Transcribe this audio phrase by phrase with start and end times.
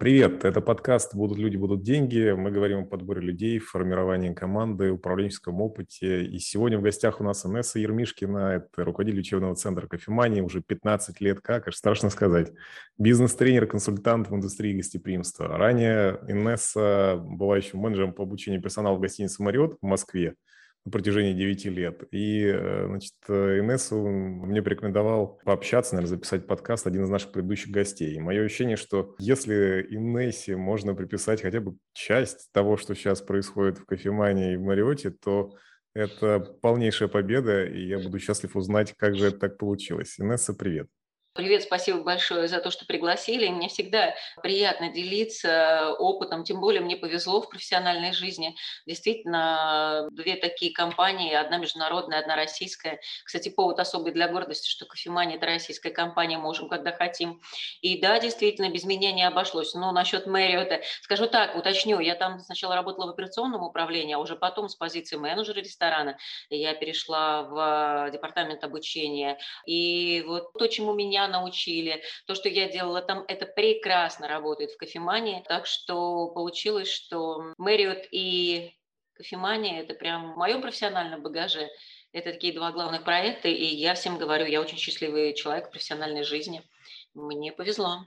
[0.00, 2.30] Привет, это подкаст «Будут люди, будут деньги».
[2.30, 6.24] Мы говорим о подборе людей, формировании команды, управленческом опыте.
[6.24, 11.20] И сегодня в гостях у нас Инесса Ермишкина, это руководитель учебного центра «Кофемания», уже 15
[11.20, 12.50] лет как, аж страшно сказать.
[12.96, 15.48] Бизнес-тренер, консультант в индустрии гостеприимства.
[15.48, 20.34] Ранее Инесса была еще менеджером по обучению персонала в гостинице «Мариот» в Москве
[20.84, 22.02] на протяжении 9 лет.
[22.10, 28.14] И, э, значит, Инессу мне порекомендовал пообщаться, наверное, записать подкаст один из наших предыдущих гостей.
[28.14, 33.78] И мое ощущение, что если Инессе можно приписать хотя бы часть того, что сейчас происходит
[33.78, 35.54] в кофемании и в Мариоте, то
[35.94, 40.14] это полнейшая победа, и я буду счастлив узнать, как же это так получилось.
[40.18, 40.88] Инесса, привет.
[41.32, 43.46] Привет, спасибо большое за то, что пригласили.
[43.46, 48.56] Мне всегда приятно делиться опытом, тем более мне повезло в профессиональной жизни.
[48.84, 52.98] Действительно, две такие компании, одна международная, одна российская.
[53.24, 57.40] Кстати, повод особый для гордости, что кофемания– это российская компания, можем, когда хотим.
[57.80, 59.72] И да, действительно, без меня не обошлось.
[59.74, 64.34] Но насчет Мэриота, скажу так, уточню, я там сначала работала в операционном управлении, а уже
[64.34, 69.38] потом с позиции менеджера ресторана я перешла в департамент обучения.
[69.64, 74.72] И вот то, чему меня меня научили, то, что я делала там, это прекрасно работает
[74.72, 75.44] в кофемании.
[75.48, 78.72] Так что получилось, что Мэриот и
[79.14, 81.68] кофемания– это прям в моем профессиональном багаже.
[82.12, 86.24] Это такие два главных проекта, и я всем говорю, я очень счастливый человек в профессиональной
[86.24, 86.62] жизни.
[87.14, 88.06] Мне повезло.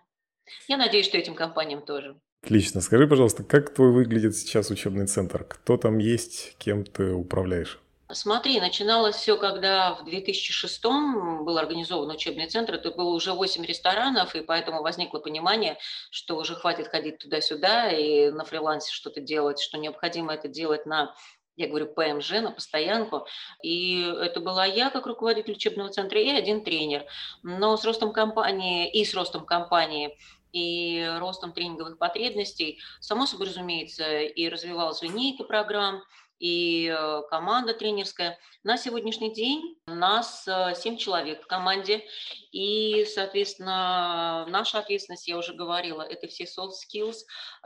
[0.67, 2.19] Я надеюсь, что этим компаниям тоже.
[2.43, 2.81] Отлично.
[2.81, 5.45] Скажи, пожалуйста, как твой выглядит сейчас учебный центр?
[5.45, 7.79] Кто там есть, кем ты управляешь?
[8.13, 14.35] Смотри, начиналось все, когда в 2006 был организован учебный центр, это было уже 8 ресторанов,
[14.35, 15.77] и поэтому возникло понимание,
[16.11, 21.15] что уже хватит ходить туда-сюда и на фрилансе что-то делать, что необходимо это делать на
[21.55, 23.27] я говорю ПМЖ на постоянку.
[23.61, 27.05] И это была я как руководитель учебного центра и один тренер.
[27.43, 30.17] Но с ростом компании и с ростом компании
[30.51, 36.03] и ростом тренинговых потребностей, само собой разумеется, и развивалась линейка программ,
[36.43, 38.37] и э, команда тренерская.
[38.63, 42.03] На сегодняшний день у нас 7 э, человек в команде,
[42.53, 47.15] и, соответственно, наша ответственность, я уже говорила, это все soft skills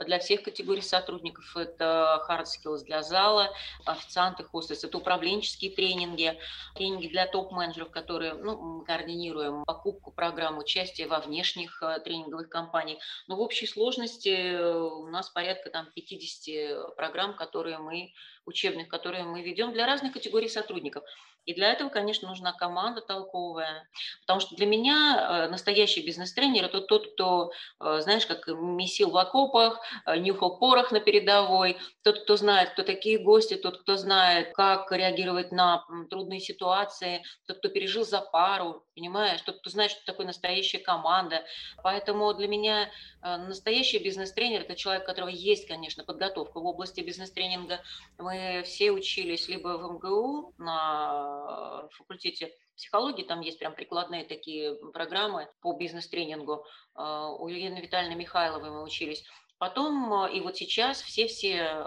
[0.06, 3.54] для всех категорий сотрудников, это hard skills для зала,
[3.86, 6.40] официанты, хостес, это управленческие тренинги,
[6.74, 13.00] тренинги для топ-менеджеров, которые ну, мы координируем покупку программ, участие во внешних э, тренинговых компаниях.
[13.28, 18.14] Но в общей сложности у нас порядка там 50 программ, которые мы
[18.46, 21.04] учебных, которые мы ведем для разных категорий сотрудников.
[21.48, 23.88] И для этого, конечно, нужна команда толковая.
[24.22, 29.18] Потому что для меня э, настоящий бизнес-тренер– это тот, кто, э, знаешь, как месил в
[29.18, 34.54] окопах, э, нюхал порох на передовой, тот, кто знает, кто такие гости, тот, кто знает,
[34.56, 40.06] как реагировать на трудные ситуации, тот, кто пережил за пару, понимаешь, тот, кто знает, что
[40.06, 41.46] такое настоящая команда.
[41.82, 42.92] Поэтому для меня
[43.22, 47.80] настоящий бизнес-тренер– это человек, у которого есть, конечно, подготовка в области бизнес-тренинга.
[48.18, 54.76] Мы все учились либо в МГУ на Э, факультете психологии, там есть прям прикладные такие
[54.94, 56.66] программы по бизнес-тренингу.
[56.96, 59.24] Э, у Елены Витальевны Михайловой мы учились.
[59.60, 61.84] Потом, э, и вот сейчас все-все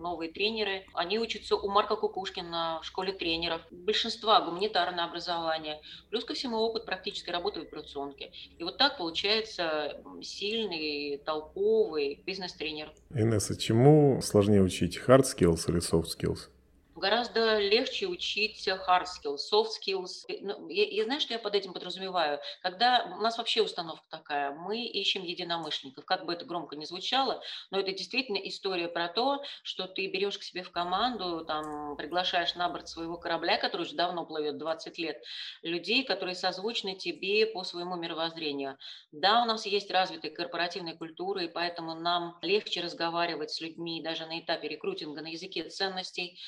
[0.00, 3.62] новые тренеры, они учатся у Марка Кукушкина в школе тренеров.
[3.70, 5.80] Большинство гуманитарное образование,
[6.10, 8.32] плюс ко всему опыт практической работы в операционке.
[8.58, 12.92] И вот так получается сильный, толковый бизнес-тренер.
[13.10, 16.50] Инесса, чему сложнее учить, hard skills или soft skills?
[16.96, 20.24] Гораздо легче учить hard skills, soft skills.
[20.40, 22.40] Ну, я, я знаю, что я под этим подразумеваю.
[22.62, 27.42] Когда у нас вообще установка такая, мы ищем единомышленников, как бы это громко не звучало,
[27.70, 32.54] но это действительно история про то, что ты берешь к себе в команду, там, приглашаешь
[32.54, 35.22] на борт своего корабля, который уже давно плывет 20 лет,
[35.62, 38.78] людей, которые созвучны тебе по своему мировоззрению.
[39.12, 44.26] Да, у нас есть развитая корпоративная культура, и поэтому нам легче разговаривать с людьми даже
[44.26, 46.38] на этапе рекрутинга на языке ценностей,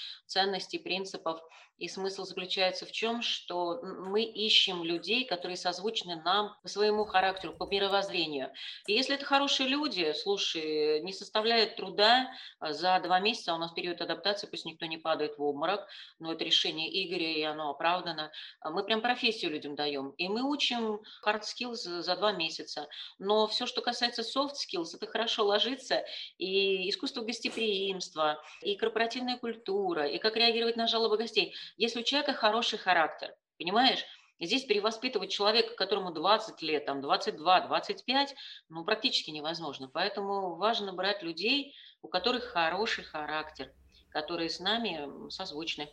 [0.79, 1.41] принципов.
[1.79, 7.55] И смысл заключается в чем, что мы ищем людей, которые созвучны нам по своему характеру,
[7.55, 8.51] по мировоззрению.
[8.89, 13.71] И если это хорошие люди, слушай, не составляет труда а, за два месяца, у нас
[13.71, 15.87] период адаптации, пусть никто не падает в обморок,
[16.19, 18.33] но это решение Игоря, и оно оправдано.
[18.61, 20.11] А мы прям профессию людям даем.
[20.19, 22.89] И мы учим hard skills за два месяца.
[23.21, 26.03] Но все, что касается soft skills, это хорошо ложится.
[26.39, 32.33] И искусство гостеприимства, и корпоративная культура, и как реагировать на жалобы гостей– если у человека
[32.33, 34.05] хороший характер, понимаешь,
[34.41, 38.35] здесь перевоспитывать человека, которому 20 лет, там 22, 25,
[38.69, 39.89] ну, практически невозможно.
[39.93, 43.71] Поэтому важно брать людей, у которых хороший характер,
[44.11, 45.89] которые с нами созвучны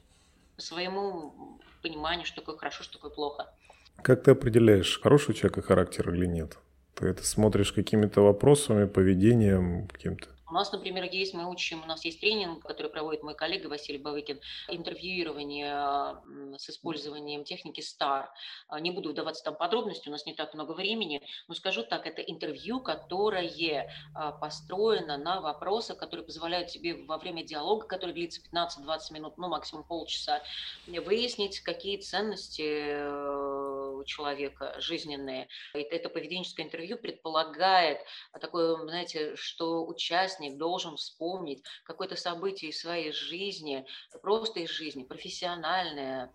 [0.56, 3.54] по своему пониманию, что такое хорошо, что такое плохо.
[4.01, 6.57] Как ты определяешь, хороший у человека характер или нет?
[6.95, 10.35] Ты это смотришь какими-то вопросами, поведением каким-то?
[10.56, 14.40] Нас, например, есть, мы учим, у нас есть тренинг, который проводит мой коллега Василий Бавыкин,
[14.69, 16.18] интервьюирование
[16.57, 18.28] с использованием техники STAR.
[18.68, 22.07] А, не буду вдаваться там подробности, у нас не так много времени, но скажу так,
[22.07, 28.42] это интервью, которое а, построено на вопросах, которые позволяют тебе во время диалога, который длится
[28.42, 30.42] 15-20 минут, ну максимум полчаса,
[30.88, 32.96] выяснить, какие ценности
[33.86, 35.48] э, человека жизненные.
[35.74, 38.00] Это, поведенческое интервью предполагает
[38.40, 43.86] такое, знаете, что участник должен вспомнить какое-то событие из своей жизни,
[44.22, 46.32] просто из жизни, профессиональное,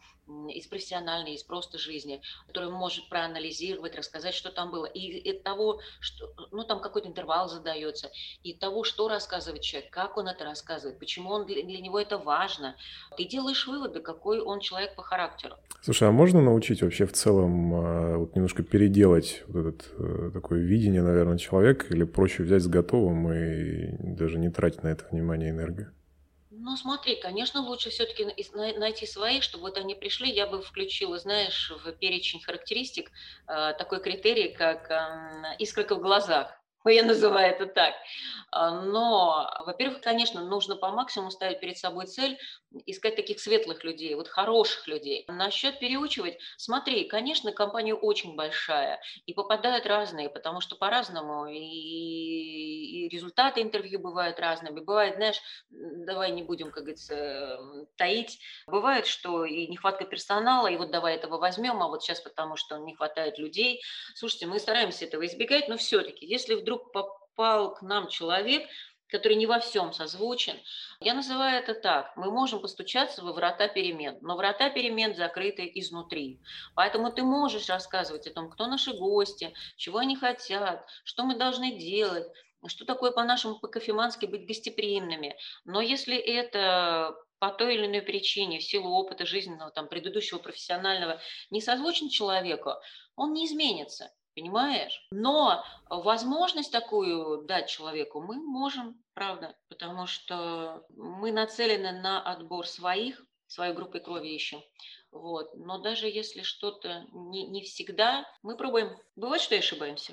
[0.48, 4.86] из профессиональной, из просто жизни, который может проанализировать, рассказать, что там было.
[4.86, 8.10] И от того, что, ну, там какой-то интервал задается,
[8.42, 12.18] и того, что рассказывает человек, как он это рассказывает, почему он для, для него это
[12.18, 12.76] важно.
[13.16, 15.56] Ты делаешь выводы, какой он человек по характеру.
[15.82, 20.60] Слушай, а можно научить вообще в целом а, вот немножко переделать вот это э, такое
[20.60, 25.48] видение, наверное, человека, или проще взять с готовым и даже не тратить на это внимание
[25.48, 25.92] и энергию?
[26.50, 28.26] Ну, смотри, конечно, лучше все-таки
[28.78, 30.30] найти своих, чтобы вот они пришли.
[30.30, 33.10] Я бы включила, знаешь, в перечень характеристик
[33.46, 34.90] э, такой критерий, как
[35.58, 36.59] искорка в глазах.
[36.86, 37.94] Я называю это так.
[38.52, 42.38] А, но, во-первых, конечно, нужно по максимуму ставить перед собой цель
[42.86, 45.24] искать таких светлых людей, вот хороших людей.
[45.28, 53.08] Насчет переучивать, смотри, конечно, компания очень большая, и попадают разные, потому что по-разному, и, и
[53.08, 54.80] результаты интервью бывают разными.
[54.80, 55.40] Бывает, знаешь,
[55.70, 57.58] давай не будем, как говорится,
[57.96, 62.56] таить, бывает, что и нехватка персонала, и вот давай этого возьмем, а вот сейчас потому
[62.56, 63.82] что не хватает людей.
[64.14, 68.68] Слушайте, мы стараемся этого избегать, но все-таки, если вдруг попал к нам человек,
[69.10, 70.56] который не во всем созвучен.
[71.00, 72.16] Я называю это так.
[72.16, 76.40] Мы можем постучаться во врата перемен, но врата перемен закрыты изнутри.
[76.74, 81.76] Поэтому ты можешь рассказывать о том, кто наши гости, чего они хотят, что мы должны
[81.76, 82.26] делать,
[82.66, 85.36] что такое по-нашему по-кофемански быть гостеприимными.
[85.64, 91.20] Но если это по той или иной причине, в силу опыта жизненного, там, предыдущего профессионального,
[91.50, 92.74] не созвучен человеку,
[93.16, 95.06] он не изменится понимаешь?
[95.10, 103.22] Но возможность такую дать человеку мы можем, правда, потому что мы нацелены на отбор своих,
[103.46, 104.60] своей группы крови ищем.
[105.12, 105.50] Вот.
[105.56, 108.90] Но даже если что-то не, не всегда, мы пробуем.
[109.16, 110.12] Бывает, что и ошибаемся.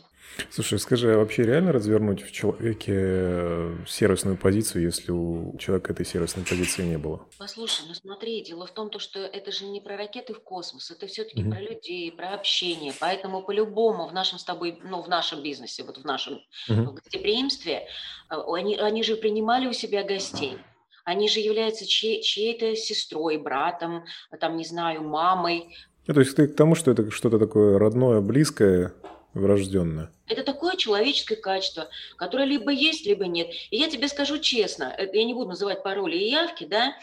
[0.49, 6.45] Слушай, скажи, а вообще реально развернуть в человеке сервисную позицию, если у человека этой сервисной
[6.45, 7.27] позиции не было?
[7.37, 10.89] Послушай, ну смотри, дело в том, то, что это же не про ракеты в космос,
[10.89, 11.49] это все-таки mm-hmm.
[11.51, 12.93] про людей, про общение.
[12.99, 16.93] Поэтому по-любому в нашем с тобой, ну, в нашем бизнесе, вот в нашем mm-hmm.
[16.93, 17.87] гостеприимстве,
[18.29, 20.57] э, они, они же принимали у себя гостей
[21.07, 24.03] они же являются чьей- чьей-то сестрой, братом,
[24.41, 25.73] там, не знаю, мамой.
[26.05, 28.93] Ну, то есть ты к тому, что это что-то такое родное, близкое,
[29.33, 30.11] врожденное?
[30.27, 31.87] Это такое человеческое качество,
[32.17, 33.47] которое либо есть, либо нет.
[33.71, 36.93] И я тебе скажу честно, э, я не буду называть пароли и явки, да,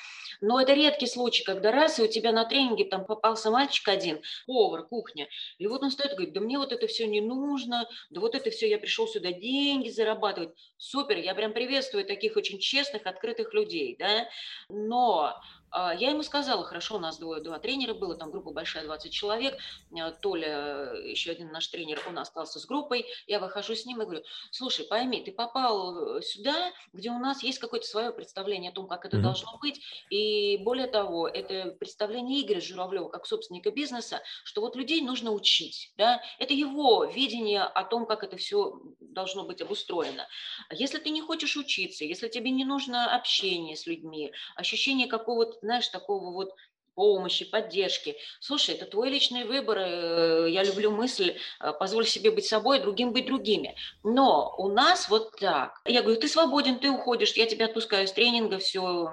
[0.40, 4.20] но это редкий случай, когда раз, и у тебя на тренинге там попался мальчик один,
[4.46, 5.28] повар, кухня,
[5.58, 8.34] и вот он стоит и говорит, да мне вот это все не нужно, да вот
[8.34, 10.50] это все, я пришел сюда деньги зарабатывать.
[10.76, 14.28] Супер, я прям приветствую таких очень честных, открытых людей, да,
[14.68, 15.40] но
[15.74, 19.58] я ему сказала, хорошо, у нас двое, два тренера было, там группа большая, 20 человек.
[19.96, 23.06] Э, Толя, еще один наш тренер, он остался с группой.
[23.26, 27.42] Я выхожу с ним и говорю, слушай, пойми, ты попал э, сюда, где у нас
[27.42, 29.22] есть какое-то свое представление о том, как это mm-hmm.
[29.22, 29.80] должно быть.
[30.10, 35.92] И более того, это представление Игоря Журавлева, как собственника бизнеса, что вот людей нужно учить.
[35.96, 36.22] Да?
[36.38, 40.26] Это его видение о том, как это все должно быть обустроено.
[40.70, 45.88] Если ты не хочешь учиться, если тебе не нужно общение с людьми, ощущение какого-то знаешь,
[45.88, 46.54] такого вот
[46.94, 48.16] помощи, поддержки.
[48.40, 49.78] Слушай, это твой личный выбор.
[49.78, 53.76] Э, я люблю мысль, э, позволь себе быть собой, другим быть другими.
[54.02, 55.80] Но у нас вот так.
[55.84, 59.06] Я говорю, ты свободен, ты уходишь, я тебя отпускаю с тренинга, все,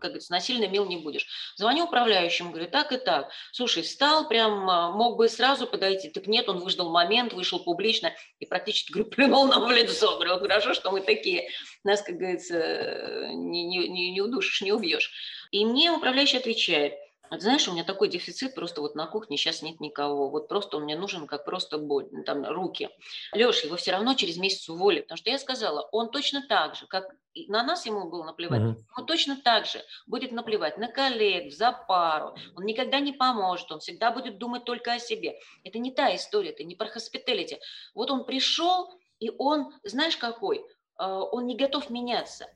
[0.00, 1.26] как говорится, насильно мил не будешь.
[1.56, 3.30] Звоню управляющему, говорю, так и так.
[3.52, 6.10] Слушай, стал прям, а, мог бы сразу подойти.
[6.10, 10.16] Так нет, он выждал момент, вышел публично и практически, говорю, плюнул нам в лицо.
[10.16, 11.48] Говорю, хорошо, что мы такие.
[11.84, 15.12] Нас, как говорится, не, не, не, не удушишь, не убьешь.
[15.50, 16.94] И мне управляющий отвечает,
[17.30, 20.28] вот знаешь, у меня такой дефицит, просто вот на кухне сейчас нет никого.
[20.28, 22.90] Вот просто он мне нужен как просто боль, там, руки.
[23.32, 26.86] Леша, его все равно через месяц уволили, потому что я сказала, он точно так же,
[26.86, 27.06] как
[27.48, 28.76] на нас ему было наплевать, uh-huh.
[28.96, 32.36] он точно так же будет наплевать на коллег, за пару.
[32.56, 35.38] Он никогда не поможет, он всегда будет думать только о себе.
[35.64, 37.58] Это не та история, это не про хоспиталити.
[37.94, 40.64] Вот он пришел, и он, знаешь какой,
[40.98, 42.46] он не готов меняться.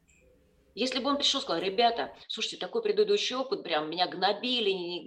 [0.78, 5.04] Если бы он пришел и сказал, ребята, слушайте, такой предыдущий опыт, прям меня гнобили,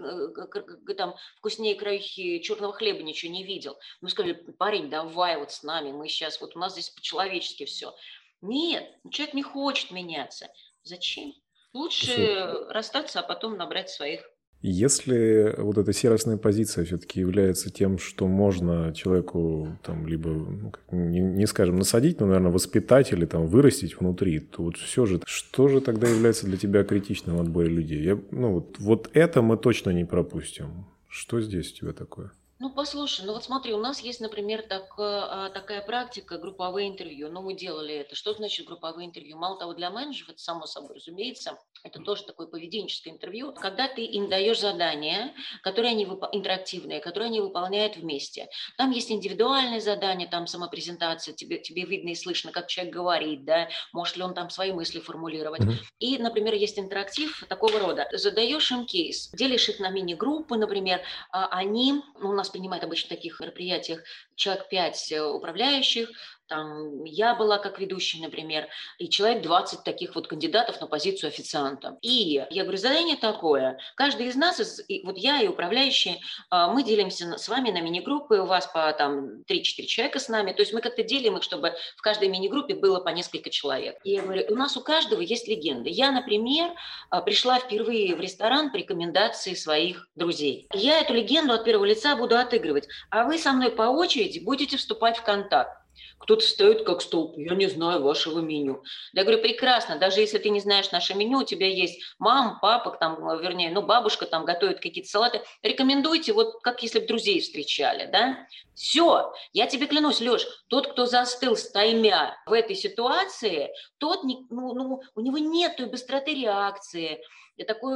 [0.90, 3.78] э, там вкуснее краюхи черного хлеба ничего не видел.
[4.02, 7.96] Мы сказали, парень, давай вот с нами, мы сейчас, вот у нас здесь по-человечески все.
[8.42, 10.52] Нет, человек не хочет меняться.
[10.84, 11.34] Зачем?
[11.72, 12.74] Лучше Слушай.
[12.74, 14.30] расстаться, а потом набрать своих.
[14.62, 21.20] Если вот эта сервисная позиция все-таки является тем, что можно человеку там либо, ну, не,
[21.20, 25.68] не скажем, насадить, но, наверное, воспитать или там вырастить внутри, то вот все же, что
[25.68, 28.04] же тогда является для тебя критичным отборе людей?
[28.04, 30.86] Я, ну вот, вот это мы точно не пропустим.
[31.08, 32.32] Что здесь у тебя такое?
[32.62, 37.32] Ну, послушай, ну вот смотри, у нас есть, например, так, а, такая практика групповые интервью.
[37.32, 38.14] Ну, мы делали это.
[38.14, 39.36] Что значит групповые интервью?
[39.36, 44.04] Мало того, для менеджеров, это само собой разумеется, это тоже такое поведенческое интервью, когда ты
[44.04, 46.24] им даешь задания, которые они вып...
[46.34, 48.48] интерактивные, которые они выполняют вместе.
[48.78, 53.70] Там есть индивидуальные задания, там самопрезентация, тебе, тебе видно и слышно, как человек говорит, да,
[53.92, 55.62] может ли он там свои мысли формулировать.
[55.62, 55.78] Mm-hmm.
[55.98, 58.08] И, например, есть интерактив такого рода.
[58.14, 61.02] Задаешь им кейс, делишь их на мини-группы, например,
[61.32, 64.04] а они, ну, у нас принимает обычно в таких мероприятиях
[64.36, 66.10] человек 5 э, управляющих,
[66.52, 68.68] там я была как ведущая, например,
[68.98, 71.98] и человек 20 таких вот кандидатов на позицию официанта.
[72.02, 74.60] И я говорю, задание такое, каждый из нас,
[75.06, 76.18] вот я и управляющие,
[76.50, 80.52] а, мы делимся с вами на мини-группы, у вас по там 3-4 человека с нами,
[80.52, 83.98] то есть мы как-то делим их, чтобы в каждой мини-группе было по несколько человек.
[84.04, 85.90] И я говорю, у нас у каждого есть легенды.
[85.90, 86.74] Я, например,
[87.10, 90.68] а, пришла впервые в ресторан по рекомендации своих друзей.
[90.74, 94.76] Я эту легенду от первого лица буду отыгрывать, а вы со мной по очереди будете
[94.76, 95.81] вступать в контакт.
[96.20, 98.84] Кто-то стоит как столб, я не знаю вашего меню.
[99.14, 102.92] Я говорю, прекрасно, даже если ты не знаешь наше меню, у тебя есть мама, папа,
[102.92, 108.06] там, вернее, ну, бабушка там готовит какие-то салаты, рекомендуйте, вот как если бы друзей встречали,
[108.12, 108.48] да?
[108.76, 115.02] Все, я тебе клянусь, Леш, тот, кто застыл стаймя в этой ситуации, тот, ну, ну,
[115.16, 117.22] у него нет той быстроты реакции,
[117.62, 117.96] я такой,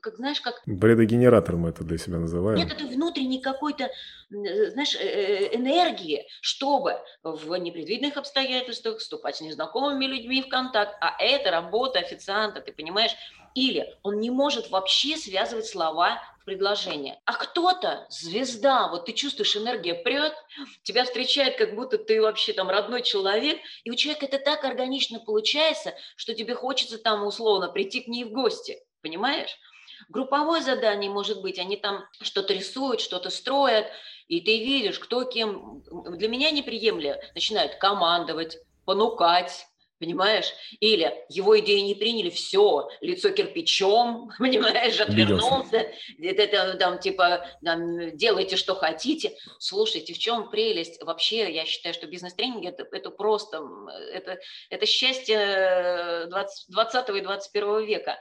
[0.00, 0.62] как знаешь, как...
[0.64, 2.58] Бредогенератор мы это для себя называем.
[2.58, 3.90] Нет, это внутренний какой-то,
[4.30, 10.96] знаешь, э, э, энергии, чтобы в непредвиденных обстоятельствах вступать с незнакомыми людьми в контакт.
[11.02, 13.14] А это работа официанта, ты понимаешь?
[13.54, 17.20] Или он не может вообще связывать слова предложение.
[17.24, 20.34] А кто-то, звезда, вот ты чувствуешь, энергия прет,
[20.82, 25.20] тебя встречает, как будто ты вообще там родной человек, и у человека это так органично
[25.20, 29.56] получается, что тебе хочется там условно прийти к ней в гости, понимаешь?
[30.08, 33.86] Групповое задание может быть, они там что-то рисуют, что-то строят,
[34.28, 35.82] и ты видишь, кто кем.
[36.16, 37.20] Для меня неприемлемо.
[37.34, 39.66] Начинают командовать, понукать,
[40.04, 40.52] понимаешь?
[40.80, 45.90] Или его идеи не приняли, все, лицо кирпичом, понимаешь, отвернулся,
[46.22, 49.36] это там типа там, делайте, что хотите.
[49.58, 51.02] Слушайте, в чем прелесть?
[51.02, 53.62] Вообще, я считаю, что бизнес-тренинг это, это просто,
[54.12, 58.18] это, это счастье 20, 20 и 21 века.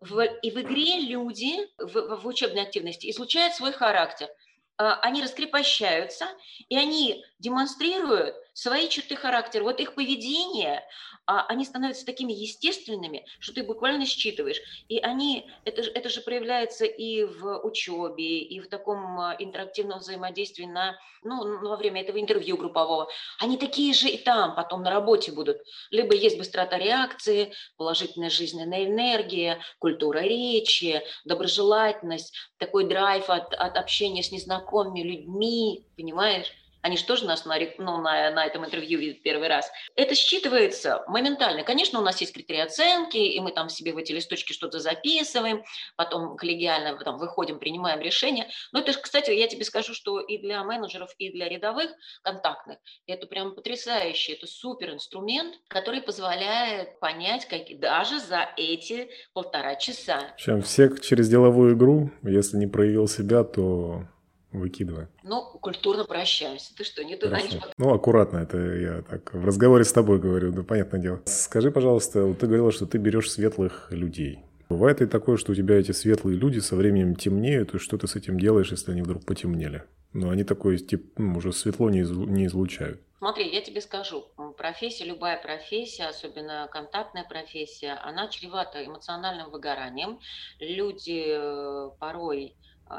[0.00, 4.28] В, и в игре люди в, в учебной активности излучают свой характер–
[4.82, 6.26] а, они раскрепощаются,
[6.68, 9.62] и они демонстрируют свои черты характера.
[9.62, 10.84] Вот их поведение,
[11.26, 14.60] а, они становятся такими естественными, что ты буквально считываешь.
[14.88, 20.64] И они, это, это же проявляется и в учебе, и в таком а, интерактивном взаимодействии
[20.64, 23.08] на, ну, во время этого интервью группового.
[23.38, 25.58] Они такие же и там, потом на работе будут.
[25.90, 34.22] Либо есть быстрота реакции, положительная жизненная энергия, культура речи, доброжелательность, такой драйв от, от общения
[34.22, 36.52] с незнакомыми людьми, понимаешь?
[36.82, 39.70] Они же тоже нас на, ну, на, на этом интервью видят первый раз.
[39.94, 41.62] Это считывается моментально.
[41.62, 45.62] Конечно, у нас есть критерии оценки, и мы там себе в эти листочки что-то записываем,
[45.96, 48.48] потом коллегиально потом выходим, принимаем решение.
[48.72, 51.90] Но это, кстати, я тебе скажу, что и для менеджеров, и для рядовых
[52.22, 59.76] контактных это прям потрясающе, это супер инструмент, который позволяет понять, как даже за эти полтора
[59.76, 60.34] часа.
[60.36, 64.02] Чем всех через деловую игру, если не проявил себя, то
[64.52, 65.06] Выкидывай.
[65.22, 66.74] Ну, культурно прощаемся.
[66.76, 70.52] Ты что, не туда, не Ну, аккуратно, это я так в разговоре с тобой говорю,
[70.52, 71.22] да, понятное дело.
[71.24, 74.40] Скажи, пожалуйста, вот ты говорила, что ты берешь светлых людей.
[74.68, 78.06] Бывает ли такое, что у тебя эти светлые люди со временем темнеют, и что ты
[78.06, 79.84] с этим делаешь, если они вдруг потемнели?
[80.12, 83.00] Ну, они такой, тип, ну, уже светло не, излу, не излучают.
[83.18, 84.24] Смотри, я тебе скажу,
[84.58, 90.18] профессия, любая профессия, особенно контактная профессия, она чревата эмоциональным выгоранием.
[90.58, 92.56] Люди э, порой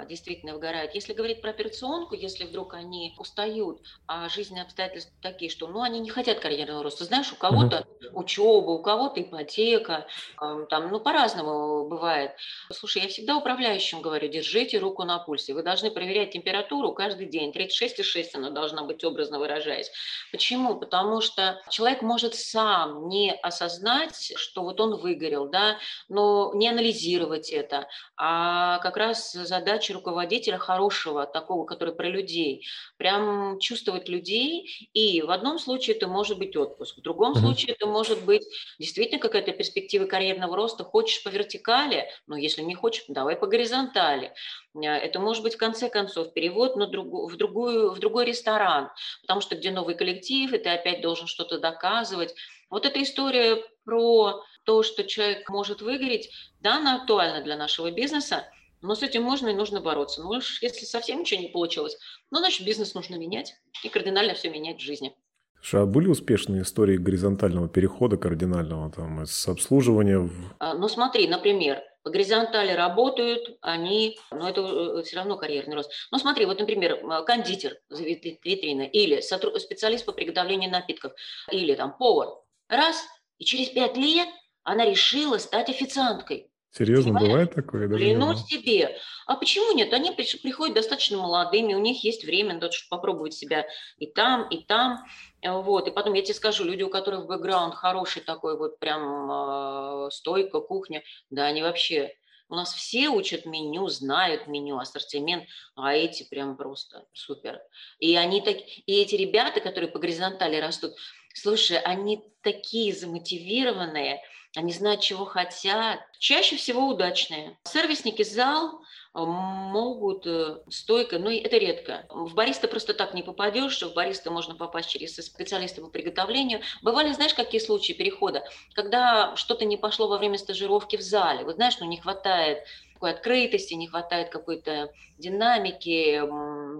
[0.08, 0.96] действительно выгорают.
[0.96, 6.00] Если говорить про операционку, если вдруг они устают, а жизненные обстоятельства такие, что ну, они
[6.00, 7.06] не хотят карьерного роста.
[7.06, 10.08] Знаешь, у кого-то учеба, у кого-то ипотека,
[10.40, 12.32] там, ну, по-разному бывает.
[12.72, 15.54] Слушай, я всегда управляющим говорю, держите руку на пульсе.
[15.54, 17.52] Вы должны проверять температуру каждый день.
[17.52, 19.92] 36,6 она должна быть, образно выражаясь.
[20.32, 20.76] Почему?
[20.80, 25.78] Потому что человек может сам не осознать, что вот он выгорел, да,
[26.10, 27.88] но не анализировать это,
[28.18, 32.66] а как раз задача задача руководителя хорошего, такого, который про людей,
[32.98, 34.90] прям чувствовать людей.
[34.94, 37.40] И в одном случае это может быть отпуск, в другом mm-hmm.
[37.40, 38.44] случае это может быть
[38.80, 40.84] действительно какая-то перспектива карьерного роста.
[40.84, 44.34] Хочешь по вертикали, но если не хочешь, давай по горизонтали.
[44.76, 48.90] Э, это может быть в конце концов перевод на другу, в, другую, в другой ресторан,
[49.22, 52.36] потому что где новый коллектив, и ты опять должен что-то доказывать.
[52.70, 56.30] Вот эта история про то, что человек может выгореть,
[56.62, 58.46] да, она актуальна для нашего бизнеса,
[58.84, 60.22] но с этим можно и нужно бороться.
[60.22, 61.98] Ну, если совсем ничего не получилось,
[62.30, 65.16] ну, значит, бизнес нужно менять и кардинально все менять в жизни.
[65.56, 70.56] Слушай, а были успешные истории горизонтального перехода кардинального там из обслуживания в...
[70.60, 75.90] А, ну, смотри, например, по горизонтали работают, они, но это э, все равно карьерный рост.
[76.12, 81.14] Ну, смотри, вот, например, кондитер витрина или специалист по приготовлению напитков,
[81.50, 82.28] или там повар.
[82.68, 83.02] Раз,
[83.38, 84.28] и через пять лет
[84.64, 86.50] она решила стать официанткой.
[86.76, 87.30] Серьезно, Понимаешь?
[87.30, 87.88] бывает такое?
[87.88, 88.98] Даже Клянусь тебе.
[89.28, 89.94] А почему нет?
[89.94, 94.66] Они приходят достаточно молодыми, у них есть время, да, чтобы попробовать себя и там, и
[94.66, 95.06] там.
[95.44, 95.88] Вот.
[95.88, 100.62] И потом я тебе скажу, люди, у которых бэкграунд хороший такой, вот прям э, стойка,
[100.62, 102.16] кухня, да, они вообще...
[102.50, 107.60] У нас все учат меню, знают меню, ассортимент, а эти прям просто супер.
[108.00, 110.94] И они так, и эти ребята, которые по горизонтали растут,
[111.34, 114.22] слушай, они такие замотивированные,
[114.56, 116.00] они знают, чего хотят.
[116.20, 117.58] Чаще всего удачные.
[117.64, 118.82] Сервисники зал
[119.16, 122.06] э, могут э, стойко, но это редко.
[122.10, 126.62] В бариста просто так не попадешь, в бариста можно попасть через специалиста по приготовлению.
[126.84, 128.44] Бывали, знаешь, какие случаи перехода?
[128.74, 131.44] Когда что-то не пошло во время стажировки в зале.
[131.44, 132.60] Вот знаешь, ну не хватает
[133.04, 136.22] такой открытости, не хватает какой-то динамики,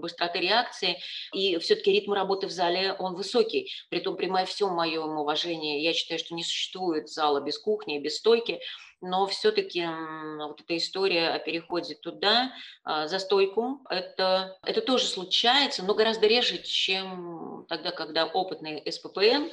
[0.00, 0.98] быстроты реакции.
[1.34, 3.70] И все-таки ритм работы в зале, он высокий.
[3.90, 8.60] Притом, при всем моем уважении, я считаю, что не существует зала без кухни, без стойки.
[9.02, 9.86] Но все-таки
[10.38, 12.52] вот эта история о переходе туда,
[12.84, 19.50] а, за стойку, это, это тоже случается, но гораздо реже, чем тогда, когда опытный СППН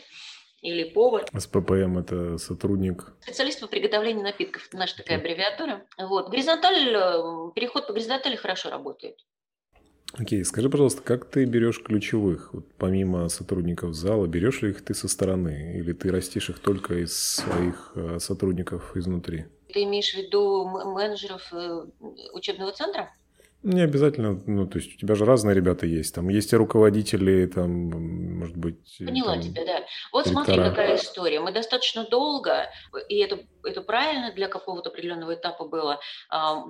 [0.62, 1.26] или повар.
[1.38, 3.14] СППМ– это сотрудник?
[3.22, 4.68] Специалист по приготовлению напитков.
[4.68, 5.86] Это наша такая аббревиатура.
[5.98, 6.30] Вот.
[6.30, 9.18] Горизонталь, э, переход по горизонтали хорошо работает.
[10.18, 14.94] Окей, скажи, пожалуйста, как ты берешь ключевых, вот помимо сотрудников зала, берешь ли их ты
[14.94, 19.46] со стороны, или ты растишь их только из своих э, сотрудников изнутри?
[19.74, 21.86] Ты имеешь в виду менеджеров э,
[22.34, 23.10] учебного центра?
[23.64, 26.16] Не обязательно, ну, то есть у тебя же разные ребята есть.
[26.16, 27.70] Там есть и руководители, там,
[28.40, 28.98] может быть...
[28.98, 29.86] Поняла там, тебя, да.
[30.12, 30.46] Вот директора.
[30.46, 31.40] смотри, какая история.
[31.42, 32.70] Мы достаточно долго,
[33.08, 36.00] и это, это правильно для какого-то определенного этапа было,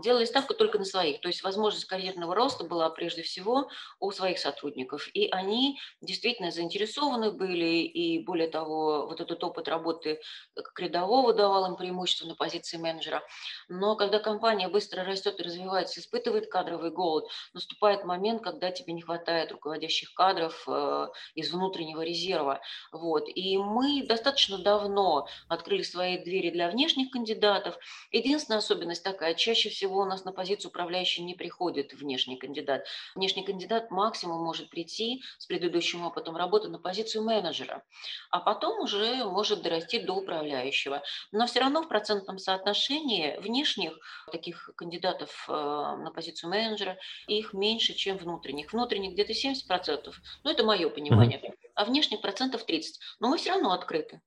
[0.04, 1.22] делали ставку только на своих.
[1.22, 5.08] То есть возможность карьерного роста была прежде всего у своих сотрудников.
[5.14, 10.20] И они действительно заинтересованы были, и более того, вот этот опыт работы
[10.56, 13.24] как рядового давал им преимущество на позиции менеджера.
[13.70, 18.94] Но когда компания быстро растет и развивается, испытывает кадровый кадровый голод, наступает момент, когда тебе
[18.94, 22.60] не хватает руководящих кадров э, из внутреннего резерва.
[22.92, 23.26] Вот.
[23.28, 26.81] И мы достаточно давно открыли свои двери для внешних
[27.12, 27.78] кандидатов.
[28.12, 32.86] Единственная особенность такая, чаще всего у нас на позицию управляющей не приходит внешний кандидат.
[33.16, 37.84] Внешний кандидат максимум может прийти с предыдущим опытом работы на позицию менеджера,
[38.32, 41.04] а потом уже может дорасти до управляющего.
[41.32, 43.98] Но все равно в процентном соотношении внешних
[44.32, 48.74] таких кандидатов э, на позицию менеджера их меньше, чем внутренних.
[48.74, 50.14] Внутренних где-то 70%,
[50.44, 52.82] ну это мое понимание, а внешних процентов 30%.
[53.20, 54.22] Но мы все равно открыты.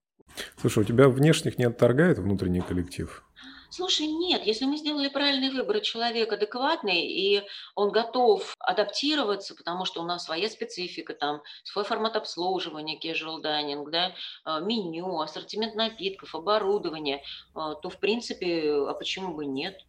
[0.57, 3.25] Слушай, у тебя внешних не отторгает внутренний коллектив?
[3.71, 7.43] Слушай, нет, если мы сделали правильный выбор, человек адекватный, и
[7.75, 13.91] он готов адаптироваться, потому что у нас своя специфика, там, свой формат обслуживания, casual dining,
[13.91, 19.81] да, а, меню, ассортимент напитков, оборудование, а, то, в принципе, а почему бы нет?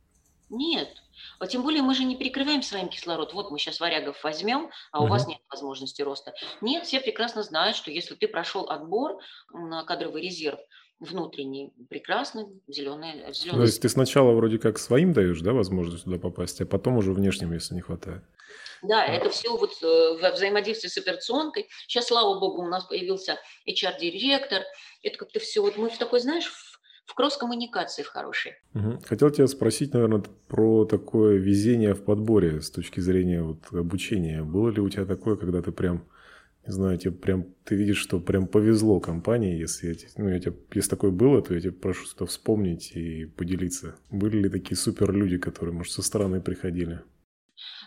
[0.49, 0.89] Нет.
[1.39, 3.34] А тем более мы же не перекрываем с вами кислород.
[3.34, 5.12] Вот мы сейчас варягов возьмем, а у угу.
[5.12, 6.34] вас нет возможности роста.
[6.62, 9.19] Нет, все прекрасно знают, что если ты прошел отбор
[9.51, 10.60] на кадровый резерв,
[10.99, 13.60] внутренний, прекрасный, зеленый, зеленый.
[13.60, 17.12] То есть ты сначала вроде как своим даешь, да, возможность туда попасть, а потом уже
[17.12, 18.23] внешним, если не хватает.
[18.81, 19.08] Да, а.
[19.08, 21.67] это все вот э, во взаимодействии с операционкой.
[21.88, 24.63] Сейчас, слава богу, у нас появился HR-директор.
[25.01, 26.51] Это как-то все, вот мы в такой, знаешь,
[27.05, 28.53] в кросс-коммуникации в хорошей.
[29.05, 34.43] Хотел тебя спросить, наверное, про такое везение в подборе с точки зрения вот обучения.
[34.43, 36.03] Было ли у тебя такое, когда ты прям
[36.67, 40.55] не знаю, тебе прям, ты видишь, что прям повезло компании, если, я, ну, я тебе,
[40.73, 43.95] если такое было, то я тебя прошу что вспомнить и поделиться.
[44.09, 47.01] Были ли такие супер люди, которые, может, со стороны приходили?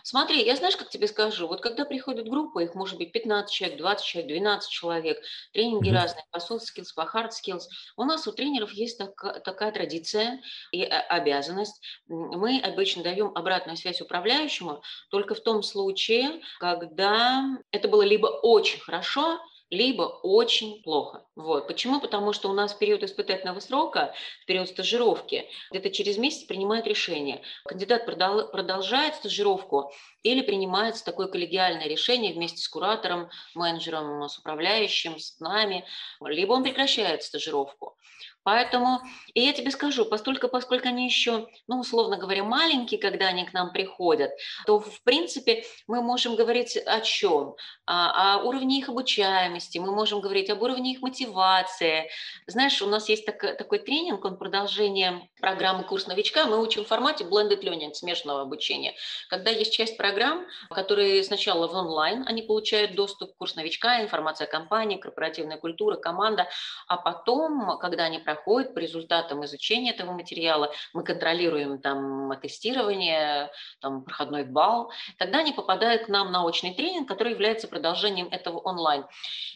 [0.03, 3.77] Смотри, я знаешь, как тебе скажу, вот когда приходит группа, их может быть 15 человек,
[3.77, 5.17] 20 человек, 12 человек,
[5.53, 5.93] тренинги mm-hmm.
[5.93, 7.63] разные, по soft skills, по hard skills,
[7.97, 11.81] у нас у тренеров есть так, такая традиция и обязанность.
[12.07, 18.79] Мы обычно даем обратную связь управляющему только в том случае, когда это было либо очень
[18.79, 21.25] хорошо, либо очень плохо.
[21.35, 21.67] Вот.
[21.67, 22.01] Почему?
[22.01, 26.87] Потому что у нас в период испытательного срока, в период стажировки, где-то через месяц принимают
[26.87, 27.41] решение.
[27.65, 29.91] Кандидат продолжает стажировку
[30.23, 35.85] или принимается такое коллегиальное решение вместе с куратором, менеджером, с управляющим, с нами,
[36.21, 37.95] либо он прекращает стажировку.
[38.43, 39.01] Поэтому,
[39.33, 43.53] и я тебе скажу, поскольку, поскольку они еще, ну, условно говоря, маленькие, когда они к
[43.53, 44.31] нам приходят,
[44.65, 47.55] то, в принципе, мы можем говорить о чем?
[47.85, 52.09] О, о уровне их обучаемости, мы можем говорить об уровне их мотивации.
[52.47, 56.45] Знаешь, у нас есть так, такой тренинг, он продолжение программы «Курс новичка».
[56.45, 58.93] Мы учим в формате blended learning, смешанного обучения.
[59.29, 64.47] Когда есть часть программ, которые сначала в онлайн, они получают доступ к курс новичка, информация
[64.47, 66.47] о компании, корпоративная культура, команда,
[66.87, 73.49] а потом, когда они проходит по результатам изучения этого материала, мы контролируем там тестирование,
[73.81, 78.59] там проходной балл, тогда они попадают к нам на очный тренинг, который является продолжением этого
[78.59, 79.05] онлайн.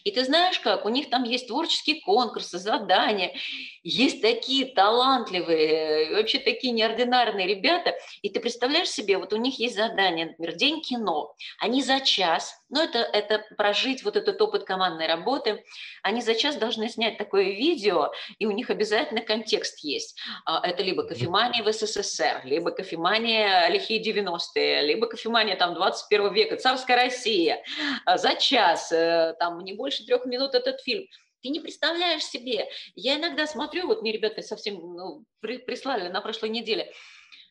[0.03, 3.35] И ты знаешь как, у них там есть творческие конкурсы, задания,
[3.83, 9.75] есть такие талантливые, вообще такие неординарные ребята, и ты представляешь себе, вот у них есть
[9.75, 15.05] задание, например, день кино, они за час, ну это, это прожить вот этот опыт командной
[15.05, 15.63] работы,
[16.01, 20.19] они за час должны снять такое видео, и у них обязательно контекст есть.
[20.45, 26.57] А, это либо кофемания в СССР, либо кофемания лихие 90-е, либо кофемания там 21 века,
[26.57, 27.63] царская Россия.
[28.05, 31.05] А, за час, э, там не больше трех минут этот фильм.
[31.43, 32.69] Ты не представляешь себе.
[32.95, 36.91] Я иногда смотрю, вот мне ребята совсем ну, прислали на прошлой неделе,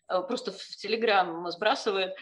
[0.08, 2.12] э, просто в Телеграм сбрасывают,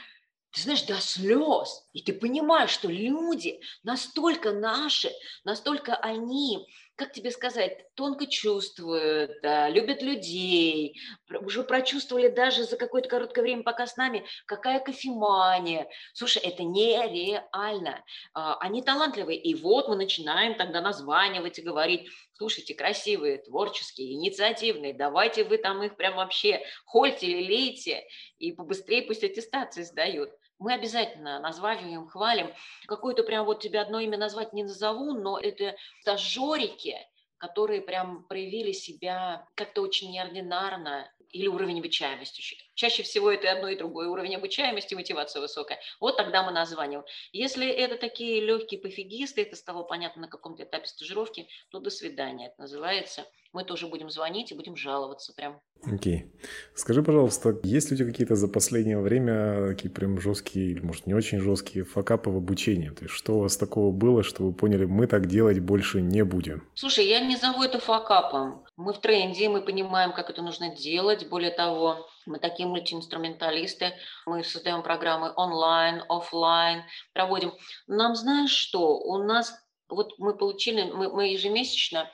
[0.53, 1.87] ты знаешь, до слез.
[1.93, 5.11] И ты понимаешь, что люди настолько наши,
[5.45, 6.67] настолько они
[7.01, 13.63] как тебе сказать, тонко чувствуют, да, любят людей, уже прочувствовали даже за какое-то короткое время,
[13.63, 15.89] пока с нами, какая кофемания.
[16.13, 18.05] Слушай, это нереально.
[18.35, 19.41] А, они талантливые.
[19.41, 25.83] И вот мы начинаем тогда названивать и говорить, слушайте, красивые, творческие, инициативные, давайте вы там
[25.83, 28.05] их прям вообще хольте, лейте,
[28.37, 32.53] и побыстрее пусть аттестации сдают мы обязательно названиваем, хвалим.
[32.87, 36.97] Какое-то прям вот тебе одно имя назвать не назову, но это стажерики,
[37.39, 42.43] которые прям проявили себя как-то очень неординарно, или уровень обучаемости.
[42.75, 44.09] Чаще всего это одно и другое.
[44.09, 45.79] Уровень обучаемости, мотивация высокая.
[46.01, 47.05] Вот тогда мы названиваем.
[47.33, 52.49] Если это такие легкие пофигисты, это стало понятно на каком-то этапе стажировки, то до свидания.
[52.49, 55.61] Это называется мы тоже будем звонить и будем жаловаться прям.
[55.83, 56.25] Окей.
[56.25, 56.47] Okay.
[56.75, 61.07] Скажи, пожалуйста, есть ли у тебя какие-то за последнее время такие прям жесткие или, может,
[61.07, 62.91] не очень жесткие факапы в обучении?
[62.91, 66.25] То есть что у вас такого было, что вы поняли, мы так делать больше не
[66.25, 66.69] будем?
[66.75, 68.65] Слушай, я не зову это факапом.
[68.77, 71.29] Мы в тренде, мы понимаем, как это нужно делать.
[71.29, 73.93] Более того, мы такие мультиинструменталисты,
[74.27, 76.83] мы создаем программы онлайн, офлайн,
[77.15, 77.53] проводим.
[77.87, 78.99] Нам знаешь что?
[78.99, 79.55] У нас
[79.89, 82.09] вот мы получили, мы, мы ежемесячно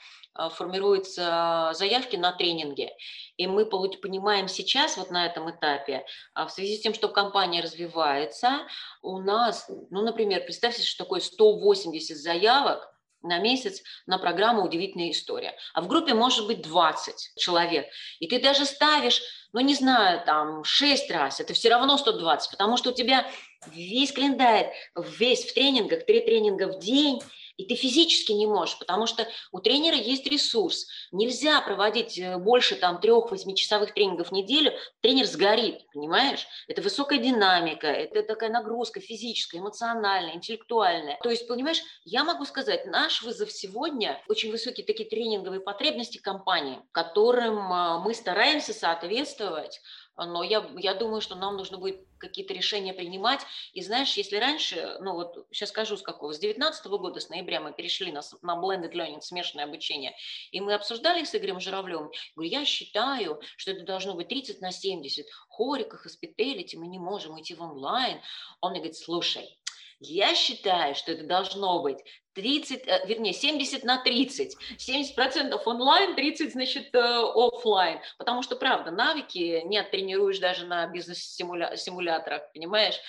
[0.55, 2.90] формируются заявки на тренинги.
[3.37, 7.61] И мы понимаем сейчас, вот на этом этапе, а, в связи с тем, что компания
[7.62, 8.66] развивается,
[9.03, 12.90] у нас, ну, например, представьте, что такое 180 заявок
[13.22, 15.55] на месяц на программу «Удивительная история».
[15.75, 17.87] А в группе может быть 20 человек.
[18.20, 19.20] И ты даже ставишь,
[19.53, 23.27] ну, не знаю, там, 6 раз, это все равно 120, потому что у тебя
[23.66, 27.20] весь календарь, весь в тренингах, три тренинга в день–
[27.57, 30.87] и ты физически не можешь, потому что у тренера есть ресурс.
[31.12, 36.47] Нельзя проводить э, больше там трех-восьмичасовых тренингов в неделю, тренер сгорит, понимаешь?
[36.69, 41.19] Это высокая динамика, это такая нагрузка физическая, эмоциональная, интеллектуальная.
[41.23, 46.81] То есть, понимаешь, я могу сказать, наш вызов сегодня очень высокие такие тренинговые потребности компании,
[46.92, 49.81] которым э, мы стараемся соответствовать,
[50.16, 53.40] но я, я думаю, что нам нужно будет какие-то решения принимать.
[53.74, 57.61] И знаешь, если раньше, ну вот сейчас скажу с какого, с 2019 года, с ноября
[57.61, 60.14] мы перешли на, на blended learning, смешанное обучение,
[60.50, 64.72] и мы обсуждали с Игорем Журавлевым, говорю, я считаю, что это должно быть 30 на
[64.72, 68.20] 70, хорика, хоспиталити, мы не можем идти в онлайн.
[68.61, 69.59] Он мне говорит, слушай,
[69.98, 71.98] Я считаю, что это должно быть
[72.35, 74.56] 30, э, вернее, 70 на 30.
[74.76, 78.00] 70% онлайн, 30, значит, э, офлайн.
[78.18, 83.00] Потому что, правда, навыки не оттренируешь даже на бизнес-симуляторах, понимаешь?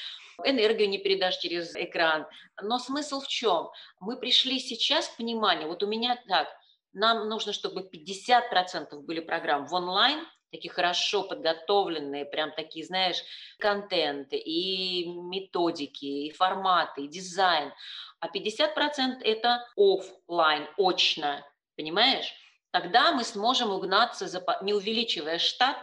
[0.45, 2.27] энергию не передашь через экран.
[2.61, 3.69] Но смысл в чем?
[3.99, 6.47] Мы пришли сейчас к пониманию, вот у меня так,
[6.93, 10.19] нам нужно, чтобы 50% были программ в онлайн,
[10.57, 13.21] такие хорошо подготовленные, прям такие, знаешь,
[13.59, 17.71] контенты и методики, и форматы, и дизайн.
[18.19, 22.33] А 50% это офлайн, очно, понимаешь?
[22.71, 25.77] Тогда мы сможем угнаться, за, не увеличивая штат,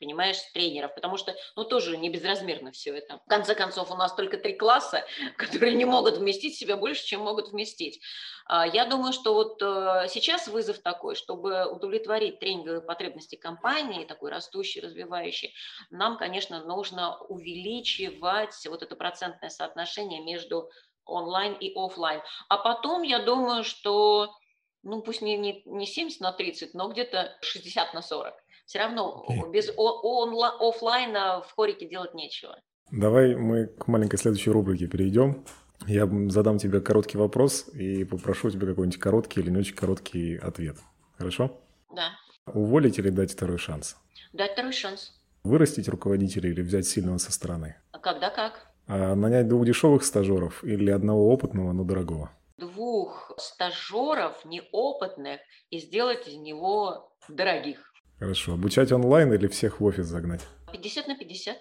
[0.00, 3.20] понимаешь, тренеров, потому что, ну, тоже не безразмерно все это.
[3.26, 5.04] В конце концов, у нас только три класса,
[5.36, 8.00] которые не могут вместить себя больше, чем могут вместить.
[8.46, 14.30] А, я думаю, что вот э, сейчас вызов такой, чтобы удовлетворить тренинговые потребности компании, такой
[14.30, 15.54] растущий, развивающий,
[15.90, 20.70] нам, конечно, нужно увеличивать вот это процентное соотношение между
[21.04, 22.22] онлайн и офлайн.
[22.48, 24.34] А потом, я думаю, что,
[24.82, 28.34] ну, пусть не, не, не 70 на 30, но где-то 60 на 40
[28.70, 32.56] все равно без офлайна в хорике делать нечего.
[32.92, 35.44] Давай мы к маленькой следующей рубрике перейдем.
[35.88, 40.36] Я задам тебе короткий вопрос и попрошу у тебя какой-нибудь короткий или не очень короткий
[40.36, 40.76] ответ.
[41.18, 41.60] Хорошо?
[41.92, 42.10] Да.
[42.46, 43.96] Уволить или дать второй шанс?
[44.32, 45.20] Дать второй шанс.
[45.42, 47.74] Вырастить руководителя или взять сильного со стороны?
[47.90, 48.68] А когда как?
[48.86, 52.30] А нанять двух дешевых стажеров или одного опытного, но дорогого?
[52.56, 57.89] Двух стажеров неопытных и сделать из него дорогих.
[58.20, 58.52] Хорошо.
[58.52, 60.42] Обучать онлайн или всех в офис загнать?
[60.72, 61.56] 50 на 50.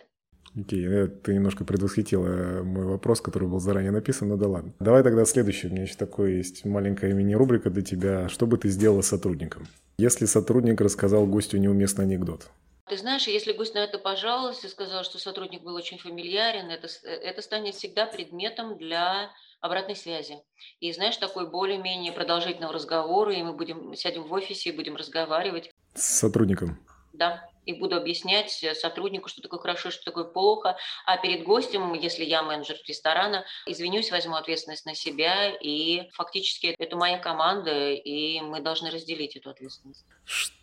[0.59, 1.07] Окей, okay.
[1.07, 4.73] ты немножко предвосхитила мой вопрос, который был заранее написан, но да ладно.
[4.79, 5.67] Давай тогда следующий.
[5.67, 8.27] У меня еще такое есть маленькая мини-рубрика для тебя.
[8.27, 9.67] Что бы ты сделала с сотрудником?
[9.97, 12.49] Если сотрудник рассказал гостю неуместный анекдот,
[12.89, 16.87] ты знаешь, если гость на это пожаловался и сказал, что сотрудник был очень фамильярен, это,
[17.03, 19.29] это станет всегда предметом для
[19.61, 20.39] обратной связи.
[20.79, 25.71] И знаешь, такой более-менее продолжительного разговора, и мы будем сядем в офисе и будем разговаривать.
[25.93, 26.79] С сотрудником?
[27.13, 30.75] Да и буду объяснять э, сотруднику, что такое хорошо, что такое плохо.
[31.05, 36.97] А перед гостем, если я менеджер ресторана, извинюсь, возьму ответственность на себя, и фактически это
[36.97, 40.03] моя команда, и мы должны разделить эту ответственность.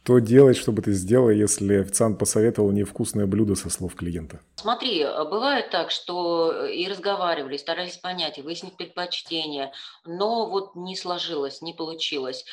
[0.06, 4.40] Что делать, чтобы ты сделала, если официант посоветовал невкусное блюдо со слов клиента?
[4.54, 9.72] Смотри, э, бывает так, что э, и разговаривали, старались понять, выяснить предпочтения,
[10.04, 12.44] но вот не сложилось, не получилось.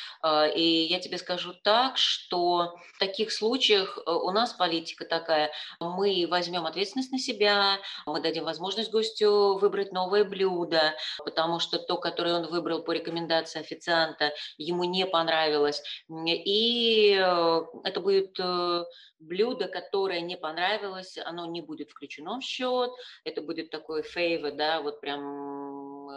[0.56, 5.52] И я тебе скажу так, что в таких случаях у нас политика такая.
[5.78, 11.98] Мы возьмем ответственность на себя, мы дадим возможность гостю выбрать новое блюдо, потому что то,
[11.98, 15.80] которое он выбрал по рекомендации официанта, ему не понравилось.
[16.08, 18.84] И э, это будет э,
[19.18, 22.90] блюдо, которое не понравилось, оно не будет включено в счет,
[23.24, 25.22] это будет такой фейвор, да, вот прям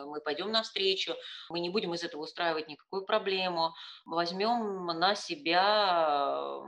[0.09, 1.15] мы пойдем навстречу,
[1.49, 3.73] мы не будем из этого устраивать никакую проблему,
[4.05, 6.61] возьмем на себя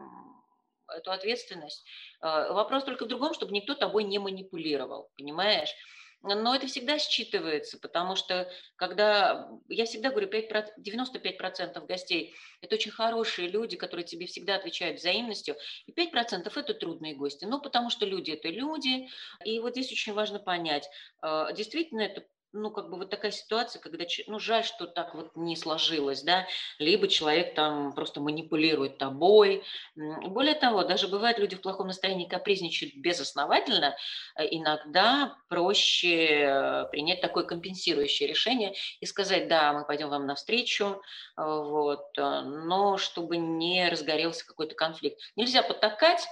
[0.87, 1.85] эту ответственность.
[2.21, 5.73] Вопрос только в другом, чтобы никто тобой не манипулировал, понимаешь?
[6.21, 12.91] Но это всегда считывается, потому что когда, я всегда говорю, 5, 95% гостей– это очень
[12.91, 15.55] хорошие люди, которые тебе всегда отвечают взаимностью,
[15.85, 17.45] и 5%– это трудные гости.
[17.45, 19.07] Ну, потому что люди– это люди,
[19.45, 20.89] и вот здесь очень важно понять,
[21.21, 25.35] а, действительно это ну, как бы вот такая ситуация, когда, ну, жаль, что так вот
[25.35, 26.47] не сложилось, да,
[26.79, 29.63] либо человек там просто манипулирует тобой.
[29.95, 33.95] Более того, даже бывает, люди в плохом настроении капризничают безосновательно,
[34.35, 41.01] э, иногда проще э, принять такое компенсирующее решение и сказать, да, мы пойдем вам навстречу,
[41.37, 45.19] э, вот, но чтобы не разгорелся какой-то конфликт.
[45.35, 46.27] Нельзя потакать,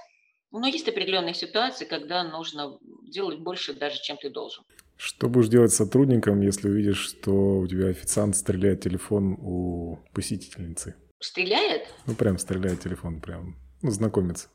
[0.50, 4.64] но есть определенные ситуации, когда нужно делать больше даже, чем ты должен.
[4.98, 10.96] Что будешь делать с сотрудником, если увидишь, что у тебя официант стреляет телефон у посетительницы?
[11.20, 11.86] Стреляет?
[12.06, 14.48] Ну, прям стреляет телефон, прям, ну, знакомится,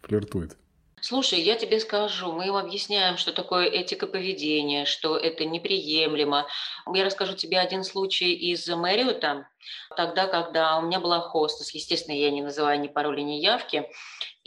[0.00, 0.56] флиртует.
[1.00, 6.46] Слушай, я тебе скажу, мы им объясняем, что такое этика поведения, что это неприемлемо.
[6.94, 9.48] Я расскажу тебе один случай из Мэриота,
[9.96, 13.88] тогда, когда у меня была хостес, естественно, я не называю ни пароли, ни явки,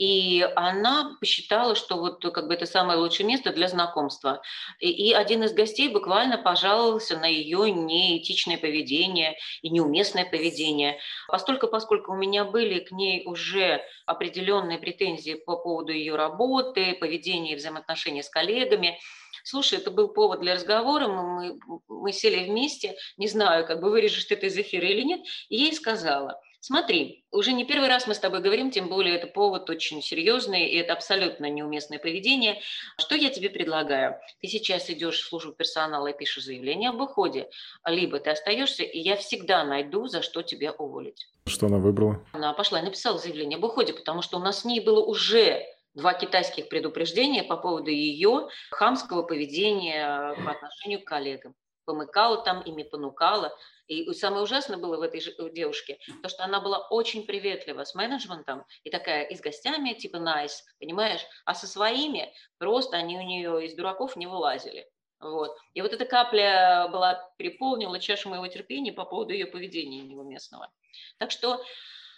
[0.02, 4.42] и она посчитала, что вот как бы это самое лучшее место для знакомства.
[4.80, 10.98] И, и один из гостей буквально пожаловался на ее неэтичное поведение и неуместное поведение.
[11.28, 17.52] Постольку, поскольку у меня были к ней уже определенные претензии по поводу ее работы, поведения
[17.52, 18.98] и взаимоотношений с коллегами,
[19.44, 24.24] Слушай, это был повод для разговора, мы, мы сели вместе, не знаю, как бы вырежешь
[24.24, 28.06] ты это из эфира или нет, и я ей сказала, Смотри, уже не первый раз
[28.06, 32.60] мы с тобой говорим, тем более это повод очень серьезный, и это абсолютно неуместное поведение.
[32.98, 34.20] Что я тебе предлагаю?
[34.40, 37.50] Ты сейчас идешь в службу персонала и пишешь заявление об уходе,
[37.84, 41.26] либо ты остаешься, и я всегда найду, за что тебя уволить.
[41.46, 42.24] Что она выбрала?
[42.32, 45.66] Она пошла и написала заявление об уходе, потому что у нас с ней было уже
[45.94, 52.82] два китайских предупреждения по поводу ее хамского поведения по отношению к коллегам помыкала там, ими
[52.82, 53.56] понукала.
[53.86, 58.64] И самое ужасное было в этой девушке, то, что она была очень приветлива с менеджментом
[58.84, 61.20] и такая и с гостями, типа nice, понимаешь?
[61.44, 64.88] А со своими просто они у нее из дураков не вылазили.
[65.20, 65.56] Вот.
[65.74, 70.72] И вот эта капля была переполнила чашу моего терпения по поводу ее поведения неуместного.
[71.18, 71.62] Так что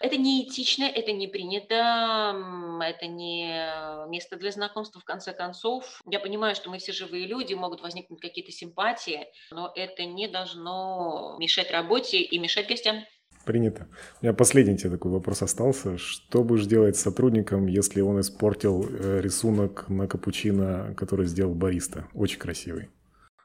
[0.00, 2.36] это не этично, это не принято,
[2.82, 6.00] это не место для знакомства, в конце концов.
[6.06, 11.36] Я понимаю, что мы все живые люди, могут возникнуть какие-то симпатии, но это не должно
[11.38, 13.04] мешать работе и мешать гостям.
[13.44, 13.88] Принято.
[14.22, 15.98] У меня последний тебе такой вопрос остался.
[15.98, 22.08] Что будешь делать с сотрудником, если он испортил э, рисунок на капучино, который сделал бариста?
[22.14, 22.88] Очень красивый.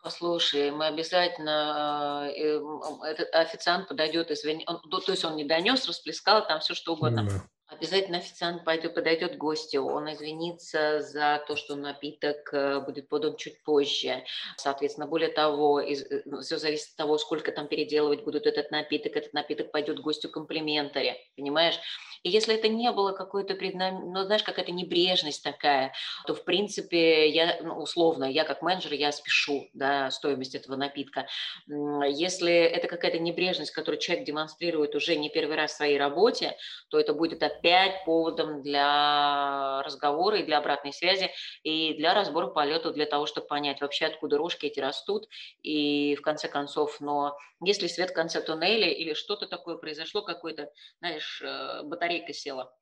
[0.01, 2.61] Послушай, мы обязательно, э,
[3.05, 7.21] этот официант подойдет, извини, он, то есть он не донес, расплескал там все что угодно.
[7.21, 7.41] Mm-hmm.
[7.69, 13.35] Обязательно официант пойдет, подойдет к гостю, он извинится за то, что напиток э, будет подан
[13.35, 14.23] чуть позже.
[14.57, 18.71] Соответственно, более того, из, э, ну, все зависит от того, сколько там переделывать будут этот
[18.71, 19.15] напиток.
[19.15, 21.79] Этот напиток пойдет гостю комплиментаре, понимаешь?
[22.23, 24.11] И если это не было какой-то преднам...
[24.11, 25.93] ну, знаешь, какая-то небрежность такая,
[26.27, 31.27] то, в принципе, я, ну, условно, я как менеджер, я спешу, да, стоимость этого напитка.
[31.67, 36.55] Если это какая-то небрежность, которую человек демонстрирует уже не первый раз в своей работе,
[36.89, 41.31] то это будет опять поводом для разговора и для обратной связи,
[41.63, 45.27] и для разбора полета, для того, чтобы понять вообще, откуда рожки эти растут,
[45.63, 50.71] и в конце концов, но если свет в конце туннеля или что-то такое произошло, какой-то,
[50.99, 52.73] знаешь, э, батарейка села,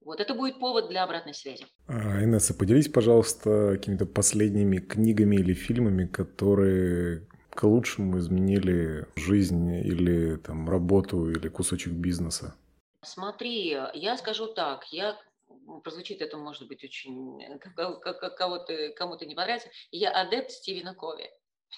[0.00, 1.66] вот это будет повод для обратной связи.
[1.86, 10.36] А, Инесса, поделись, пожалуйста, какими-то последними книгами или фильмами, которые к лучшему изменили жизнь или
[10.36, 12.54] там работу или кусочек бизнеса.
[13.02, 15.18] Смотри, я скажу так, я
[15.84, 19.68] прозвучит это, может быть, очень э, кого-то кому-то не понравится.
[19.90, 21.28] Я адепт Стивена Кови.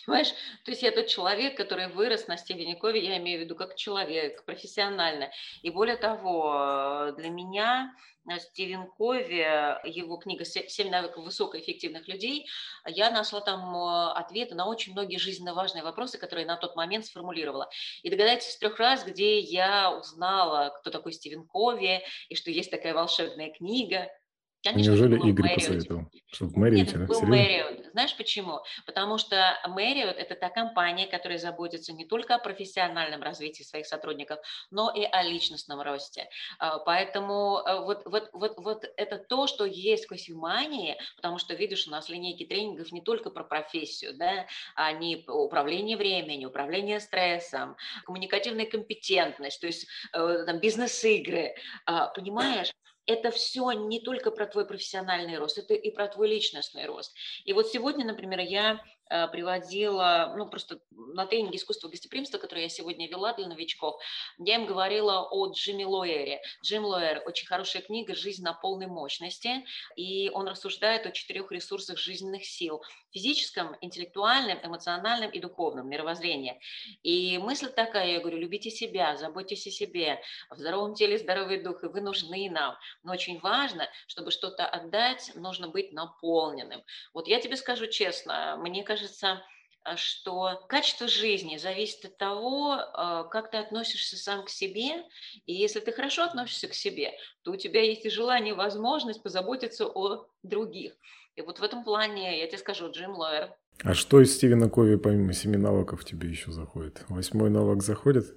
[0.04, 0.30] Понимаешь?
[0.64, 3.76] То есть я тот человек, который вырос на Стивене Кови, я имею в виду как
[3.76, 5.30] человек, профессионально.
[5.62, 7.94] И более того, для меня
[8.38, 9.46] Стивен Кови,
[9.84, 12.48] его книга «Семь навыков высокоэффективных людей»,
[12.86, 17.06] я нашла там э, ответы на очень многие жизненно важные вопросы, которые на тот момент
[17.06, 17.68] сформулировала.
[18.02, 22.94] И догадайтесь, трех раз, где я узнала, кто такой Стивен Кови, и что есть такая
[22.94, 24.08] волшебная книга–
[24.62, 25.54] Конечно, Неужели Игорь Marriott.
[25.54, 26.04] посоветовал?
[26.30, 26.96] Что в Marriott?
[26.96, 27.90] Нет, был Marriott.
[27.92, 28.60] Знаешь почему?
[28.86, 34.38] Потому что Marriott– это та компания, которая заботится не только о профессиональном развитии своих сотрудников,
[34.70, 36.28] но и о личностном росте.
[36.58, 41.54] А, поэтому э, вот, вот, вот, вот это то, что есть в кофемании, потому что,
[41.54, 44.46] видишь, у нас линейки тренингов не только про профессию, да,
[44.76, 52.72] они управление временем, управление стрессом, коммуникативная компетентность, то есть э, там, бизнес-игры, а, понимаешь?
[53.06, 57.14] Это все не только про твой профессиональный рост, это и про твой личностный рост.
[57.44, 63.08] И вот сегодня, например, я приводила, ну, просто на тренинге искусства гостеприимства, который я сегодня
[63.08, 64.00] вела для новичков,
[64.38, 66.40] я им говорила о Джимми Лоэре.
[66.64, 69.64] Джим Лоэр– очень хорошая книга «Жизнь на полной мощности»,
[69.96, 76.58] и он рассуждает о четырех ресурсах жизненных сил– физическом, интеллектуальном, эмоциональном и духовном мировоззрении.
[77.02, 81.84] И мысль такая, я говорю, любите себя, заботьтесь о себе, в здоровом теле здоровый дух,
[81.84, 82.76] и вы нужны нам.
[83.02, 86.82] Но очень важно, чтобы что-то отдать, нужно быть наполненным.
[87.12, 89.40] Вот я тебе скажу честно, мне кажется, кажется,
[89.84, 95.04] э, что качество жизни зависит от того, э, как ты относишься сам к себе.
[95.46, 99.22] И если ты хорошо относишься к себе, то у тебя есть и желание, и возможность
[99.22, 100.92] позаботиться о других.
[101.36, 103.54] И вот в этом плане я тебе скажу, Джим Лоэр.
[103.82, 107.04] А что из Стивена Кови помимо семи навыков тебе еще заходит?
[107.08, 108.34] Восьмой навык заходит?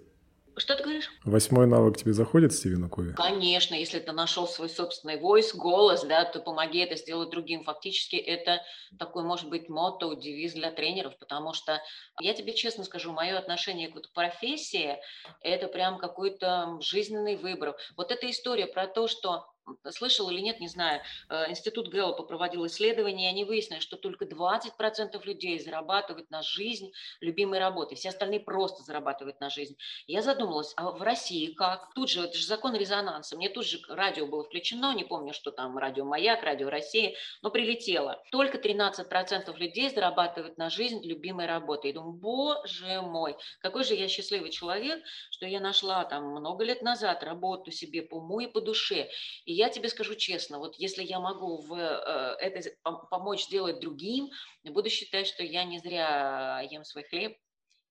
[0.57, 1.11] Что ты говоришь?
[1.25, 3.11] Восьмой навык тебе заходит, Стивена Кови?
[3.13, 7.63] Конечно, если ты нашел свой собственный voice, голос, да, то помоги это сделать другим.
[7.63, 8.61] Фактически это
[8.97, 11.81] такой, может быть, мотто, девиз для тренеров, потому что
[12.21, 14.97] я тебе честно скажу, мое отношение к вот профессии–
[15.41, 17.75] это прям какой-то жизненный выбор.
[17.97, 19.45] Вот эта история про то, что
[19.91, 24.25] слышал или нет, не знаю, э, Институт Гэллопа проводил исследование, и они выяснили, что только
[24.25, 29.77] 20% людей зарабатывают на жизнь любимой работой, все остальные просто зарабатывают на жизнь.
[30.07, 31.93] Я задумалась, а в России как?
[31.93, 35.51] Тут же, это же закон резонанса, мне тут же радио было включено, не помню, что
[35.51, 38.23] там, радио «Маяк», радио «Россия», но прилетело.
[38.31, 41.91] Только 13% людей зарабатывают на жизнь любимой работой.
[41.91, 46.81] И думаю, боже мой, какой же я счастливый человек, что я нашла там много лет
[46.81, 49.09] назад работу себе по уму и по душе.
[49.45, 52.71] И я тебе скажу честно, вот если я могу в э, это
[53.09, 54.29] помочь сделать другим,
[54.63, 57.37] буду считать, что я не зря ем свой хлеб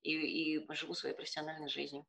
[0.02, 2.04] и, и живу своей профессиональной жизнью.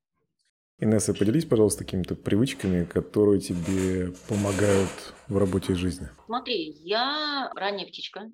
[0.77, 4.89] Инесса, поделись, пожалуйста, какими-то привычками, которые тебе помогают
[5.29, 6.09] в работе и жизни.
[6.25, 8.29] Смотри, я ранняя птичка,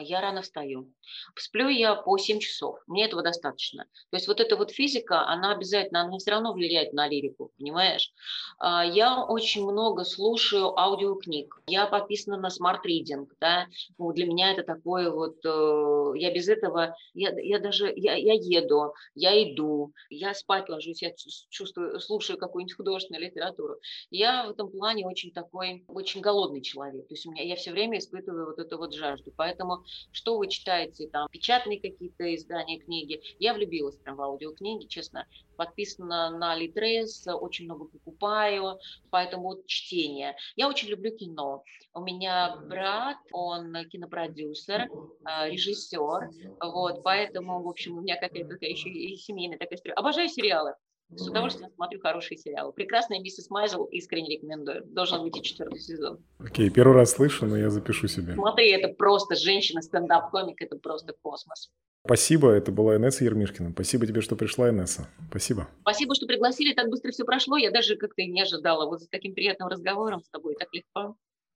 [0.00, 0.92] я рано встаю.
[1.36, 3.84] Сплю я по 7 часов, мне этого достаточно.
[4.10, 8.12] То есть вот эта вот физика, она обязательно, она все равно влияет на лирику, понимаешь?
[8.58, 13.66] А, я очень много слушаю аудиокниг, я подписана на Smart Reading, да,
[13.98, 18.34] ну, для меня это такое вот, э, я без этого, я, я даже, я, я
[18.34, 21.12] еду, я иду, я спать ложусь, я
[21.50, 23.76] чувствую, слушаю какую-нибудь художественную литературу.
[24.10, 27.72] Я в этом плане очень такой, очень голодный человек, то есть у меня, я все
[27.72, 29.73] время испытываю вот эту вот жажду, поэтому
[30.12, 33.20] что вы читаете, там, печатные какие-то издания, книги.
[33.38, 35.26] Я влюбилась прям в аудиокниги, честно.
[35.56, 38.78] Подписана на Литрес, очень много покупаю,
[39.10, 40.36] поэтому вот чтение.
[40.56, 41.62] Я очень люблю кино.
[41.92, 44.88] У меня брат, он кинопродюсер,
[45.24, 49.94] а, режиссер, вот, поэтому, в общем, у меня какая-то такая еще и семейная такая история.
[49.94, 50.74] Обожаю сериалы.
[51.10, 52.72] С удовольствием смотрю хорошие сериалы.
[52.72, 54.84] Прекрасная миссис Майзел искренне рекомендую.
[54.86, 56.18] Должен выйти четвертый сезон.
[56.38, 58.34] Окей, первый раз слышу, но я запишу себе.
[58.34, 61.70] Смотри, это просто женщина, стендап-комик, это просто космос.
[62.04, 63.70] Спасибо, это была Инесса Ермишкина.
[63.70, 65.08] Спасибо тебе, что пришла, Инесса.
[65.30, 65.68] Спасибо.
[65.82, 67.56] Спасибо, что пригласили, так быстро все прошло.
[67.56, 71.16] Я даже как-то не ожидала вот с таким приятным разговором с тобой, так легко.